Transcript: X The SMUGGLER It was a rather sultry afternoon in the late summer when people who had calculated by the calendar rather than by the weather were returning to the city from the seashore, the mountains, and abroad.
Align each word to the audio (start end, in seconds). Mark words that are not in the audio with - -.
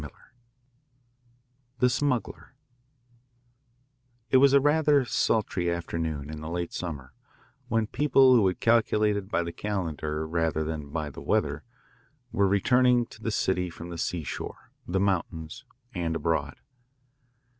X 0.03 0.11
The 1.77 1.87
SMUGGLER 1.91 2.55
It 4.31 4.37
was 4.37 4.51
a 4.51 4.59
rather 4.59 5.05
sultry 5.05 5.69
afternoon 5.69 6.31
in 6.31 6.41
the 6.41 6.49
late 6.49 6.73
summer 6.73 7.13
when 7.67 7.85
people 7.85 8.33
who 8.35 8.47
had 8.47 8.59
calculated 8.59 9.29
by 9.29 9.43
the 9.43 9.51
calendar 9.51 10.25
rather 10.27 10.63
than 10.63 10.89
by 10.89 11.11
the 11.11 11.21
weather 11.21 11.63
were 12.31 12.47
returning 12.47 13.05
to 13.05 13.21
the 13.21 13.29
city 13.29 13.69
from 13.69 13.89
the 13.91 13.99
seashore, 13.99 14.71
the 14.87 14.99
mountains, 14.99 15.65
and 15.93 16.15
abroad. 16.15 16.55